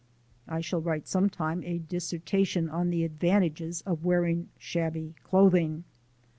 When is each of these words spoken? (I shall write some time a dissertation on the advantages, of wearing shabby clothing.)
(I 0.47 0.61
shall 0.61 0.81
write 0.81 1.07
some 1.07 1.29
time 1.29 1.61
a 1.63 1.77
dissertation 1.77 2.67
on 2.71 2.89
the 2.89 3.03
advantages, 3.03 3.81
of 3.85 4.03
wearing 4.03 4.49
shabby 4.57 5.13
clothing.) 5.23 5.83